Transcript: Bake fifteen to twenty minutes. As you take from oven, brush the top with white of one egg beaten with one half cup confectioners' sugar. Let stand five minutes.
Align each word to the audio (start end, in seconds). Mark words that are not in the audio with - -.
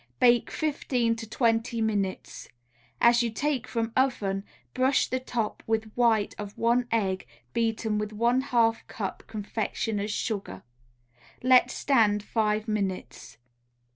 Bake 0.19 0.49
fifteen 0.49 1.15
to 1.17 1.29
twenty 1.29 1.79
minutes. 1.79 2.49
As 2.99 3.21
you 3.21 3.29
take 3.29 3.67
from 3.67 3.93
oven, 3.95 4.43
brush 4.73 5.07
the 5.07 5.19
top 5.19 5.61
with 5.67 5.93
white 5.93 6.33
of 6.39 6.57
one 6.57 6.87
egg 6.91 7.27
beaten 7.53 7.99
with 7.99 8.11
one 8.11 8.41
half 8.41 8.87
cup 8.87 9.21
confectioners' 9.27 10.09
sugar. 10.11 10.63
Let 11.43 11.69
stand 11.69 12.23
five 12.23 12.67
minutes. 12.67 13.37